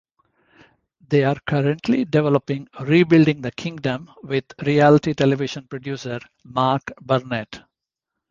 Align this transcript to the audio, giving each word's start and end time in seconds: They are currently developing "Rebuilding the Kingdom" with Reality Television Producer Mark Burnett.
They 1.09 1.23
are 1.25 1.37
currently 1.47 2.05
developing 2.05 2.67
"Rebuilding 2.79 3.41
the 3.43 3.51
Kingdom" 3.51 4.09
with 4.23 4.45
Reality 4.65 5.13
Television 5.13 5.67
Producer 5.67 6.19
Mark 6.43 6.91
Burnett. 7.01 7.61